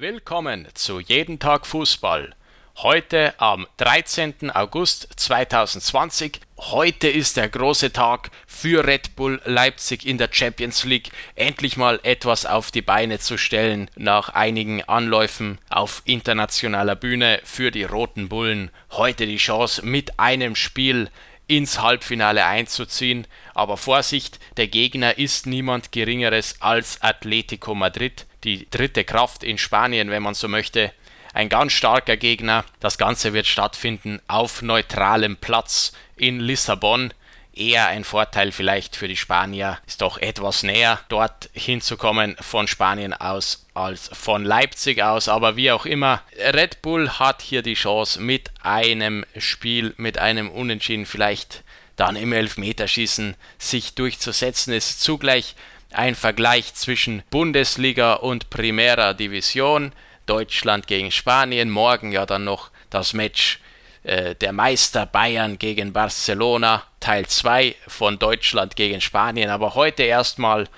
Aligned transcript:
Willkommen 0.00 0.66
zu 0.72 0.98
Jeden 0.98 1.40
Tag 1.40 1.66
Fußball. 1.66 2.34
Heute 2.78 3.34
am 3.36 3.66
13. 3.76 4.50
August 4.50 5.06
2020. 5.14 6.40
Heute 6.56 7.06
ist 7.06 7.36
der 7.36 7.50
große 7.50 7.92
Tag 7.92 8.30
für 8.46 8.86
Red 8.86 9.14
Bull 9.14 9.42
Leipzig 9.44 10.06
in 10.06 10.16
der 10.16 10.30
Champions 10.32 10.84
League. 10.84 11.10
Endlich 11.34 11.76
mal 11.76 12.00
etwas 12.02 12.46
auf 12.46 12.70
die 12.70 12.80
Beine 12.80 13.18
zu 13.18 13.36
stellen 13.36 13.90
nach 13.94 14.30
einigen 14.30 14.82
Anläufen 14.84 15.58
auf 15.68 16.00
internationaler 16.06 16.96
Bühne 16.96 17.38
für 17.44 17.70
die 17.70 17.84
Roten 17.84 18.30
Bullen. 18.30 18.70
Heute 18.92 19.26
die 19.26 19.36
Chance 19.36 19.84
mit 19.84 20.18
einem 20.18 20.56
Spiel 20.56 21.10
ins 21.46 21.82
Halbfinale 21.82 22.46
einzuziehen. 22.46 23.26
Aber 23.52 23.76
Vorsicht, 23.76 24.40
der 24.56 24.68
Gegner 24.68 25.18
ist 25.18 25.46
niemand 25.46 25.92
Geringeres 25.92 26.56
als 26.60 27.02
Atletico 27.02 27.74
Madrid, 27.74 28.24
die 28.44 28.68
dritte 28.70 29.04
Kraft 29.04 29.44
in 29.44 29.58
Spanien, 29.58 30.10
wenn 30.10 30.22
man 30.22 30.34
so 30.34 30.48
möchte. 30.48 30.92
Ein 31.32 31.48
ganz 31.48 31.72
starker 31.72 32.16
Gegner. 32.16 32.64
Das 32.80 32.98
Ganze 32.98 33.32
wird 33.32 33.46
stattfinden 33.46 34.20
auf 34.26 34.62
neutralem 34.62 35.36
Platz 35.36 35.92
in 36.16 36.40
Lissabon 36.40 37.12
eher 37.52 37.88
ein 37.88 38.04
Vorteil 38.04 38.52
vielleicht 38.52 38.96
für 38.96 39.08
die 39.08 39.16
Spanier. 39.16 39.78
Ist 39.86 40.02
doch 40.02 40.18
etwas 40.18 40.62
näher 40.62 41.00
dort 41.08 41.50
hinzukommen 41.52 42.36
von 42.40 42.66
Spanien 42.66 43.12
aus 43.12 43.66
als 43.74 44.10
von 44.12 44.44
Leipzig 44.44 45.02
aus. 45.02 45.28
Aber 45.28 45.56
wie 45.56 45.70
auch 45.70 45.86
immer, 45.86 46.22
Red 46.38 46.82
Bull 46.82 47.10
hat 47.10 47.42
hier 47.42 47.62
die 47.62 47.74
Chance 47.74 48.20
mit 48.20 48.50
einem 48.62 49.24
Spiel, 49.36 49.94
mit 49.96 50.18
einem 50.18 50.50
Unentschieden 50.50 51.06
vielleicht 51.06 51.62
dann 51.96 52.16
im 52.16 52.32
Elfmeterschießen 52.32 53.36
sich 53.58 53.94
durchzusetzen. 53.94 54.72
Ist 54.72 55.02
zugleich 55.02 55.54
ein 55.92 56.14
Vergleich 56.14 56.74
zwischen 56.74 57.22
Bundesliga 57.30 58.14
und 58.14 58.50
Primera 58.50 59.12
Division. 59.14 59.92
Deutschland 60.26 60.86
gegen 60.86 61.10
Spanien. 61.10 61.70
Morgen 61.70 62.12
ja 62.12 62.24
dann 62.24 62.44
noch 62.44 62.70
das 62.88 63.12
Match 63.12 63.58
äh, 64.04 64.36
der 64.36 64.52
Meister 64.52 65.04
Bayern 65.04 65.58
gegen 65.58 65.92
Barcelona, 65.92 66.84
Teil 67.00 67.26
2 67.26 67.74
von 67.88 68.18
Deutschland 68.18 68.76
gegen 68.76 69.00
Spanien. 69.00 69.50
Aber 69.50 69.74
heute 69.74 70.04
erstmal 70.04 70.68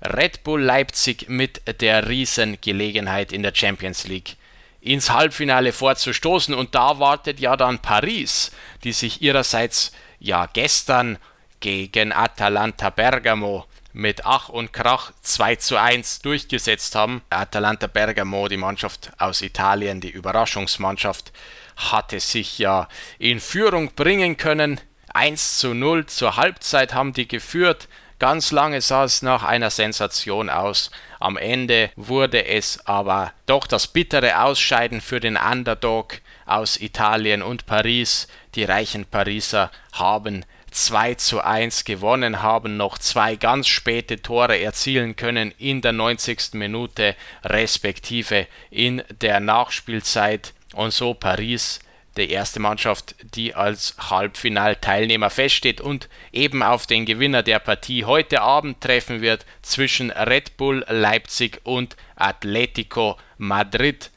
Red 0.00 0.42
Bull 0.44 0.62
Leipzig 0.62 1.28
mit 1.28 1.60
der 1.80 2.08
Riesengelegenheit 2.08 3.32
in 3.32 3.42
der 3.42 3.54
Champions 3.54 4.06
League 4.06 4.36
ins 4.80 5.10
Halbfinale 5.10 5.72
vorzustoßen. 5.72 6.54
Und 6.54 6.74
da 6.74 6.98
wartet 6.98 7.38
ja 7.38 7.56
dann 7.56 7.80
Paris, 7.80 8.50
die 8.82 8.92
sich 8.92 9.20
ihrerseits 9.20 9.92
ja 10.18 10.46
gestern 10.46 11.18
gegen 11.60 12.12
Atalanta 12.12 12.90
Bergamo 12.90 13.66
mit 13.92 14.24
Ach 14.24 14.48
und 14.48 14.72
Krach 14.72 15.12
2 15.22 15.56
zu 15.56 15.76
1 15.76 16.20
durchgesetzt 16.20 16.94
haben. 16.94 17.22
Atalanta 17.30 17.86
Bergamo, 17.86 18.48
die 18.48 18.56
Mannschaft 18.56 19.12
aus 19.18 19.42
Italien, 19.42 20.00
die 20.00 20.10
Überraschungsmannschaft, 20.10 21.32
hatte 21.76 22.20
sich 22.20 22.58
ja 22.58 22.88
in 23.18 23.40
Führung 23.40 23.94
bringen 23.94 24.36
können. 24.36 24.80
1 25.14 25.58
zu 25.58 25.74
0 25.74 26.06
zur 26.06 26.36
Halbzeit 26.36 26.94
haben 26.94 27.12
die 27.12 27.28
geführt. 27.28 27.88
Ganz 28.18 28.52
lange 28.52 28.80
sah 28.80 29.04
es 29.04 29.22
nach 29.22 29.42
einer 29.42 29.70
Sensation 29.70 30.48
aus. 30.48 30.92
Am 31.18 31.36
Ende 31.36 31.90
wurde 31.96 32.46
es 32.46 32.86
aber 32.86 33.32
doch 33.46 33.66
das 33.66 33.88
bittere 33.88 34.40
Ausscheiden 34.42 35.00
für 35.00 35.18
den 35.18 35.36
Underdog 35.36 36.20
aus 36.46 36.80
Italien 36.80 37.42
und 37.42 37.66
Paris. 37.66 38.28
Die 38.54 38.62
reichen 38.62 39.06
Pariser 39.06 39.72
haben 39.92 40.44
2 40.72 41.14
zu 41.14 41.40
1 41.40 41.84
gewonnen, 41.84 42.42
haben 42.42 42.76
noch 42.76 42.98
zwei 42.98 43.36
ganz 43.36 43.68
späte 43.68 44.22
Tore 44.22 44.60
erzielen 44.60 45.16
können 45.16 45.52
in 45.58 45.80
der 45.80 45.92
90. 45.92 46.54
Minute 46.54 47.14
respektive 47.44 48.46
in 48.70 49.02
der 49.20 49.40
Nachspielzeit 49.40 50.54
und 50.74 50.92
so 50.92 51.14
Paris 51.14 51.80
die 52.16 52.30
erste 52.30 52.60
Mannschaft, 52.60 53.14
die 53.34 53.54
als 53.54 53.94
Halbfinalteilnehmer 54.10 55.30
feststeht 55.30 55.80
und 55.80 56.08
eben 56.32 56.62
auf 56.62 56.86
den 56.86 57.06
Gewinner 57.06 57.42
der 57.42 57.58
Partie 57.58 58.04
heute 58.04 58.42
Abend 58.42 58.80
treffen 58.80 59.22
wird 59.22 59.46
zwischen 59.62 60.10
Red 60.10 60.56
Bull 60.56 60.84
Leipzig 60.88 61.60
und 61.64 61.96
Atletico 62.16 63.16
Madrid. 63.38 64.10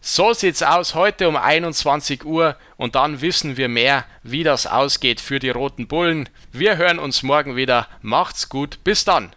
So 0.00 0.32
sieht's 0.32 0.62
aus 0.62 0.94
heute 0.94 1.28
um 1.28 1.36
21 1.36 2.24
Uhr 2.24 2.56
und 2.80 2.94
dann 2.94 3.20
wissen 3.20 3.58
wir 3.58 3.68
mehr, 3.68 4.06
wie 4.22 4.42
das 4.42 4.66
ausgeht 4.66 5.20
für 5.20 5.38
die 5.38 5.50
Roten 5.50 5.86
Bullen. 5.86 6.30
Wir 6.50 6.78
hören 6.78 6.98
uns 6.98 7.22
morgen 7.22 7.54
wieder. 7.54 7.86
Macht's 8.00 8.48
gut, 8.48 8.82
bis 8.84 9.04
dann. 9.04 9.36